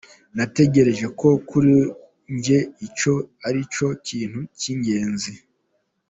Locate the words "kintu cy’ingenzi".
4.07-5.31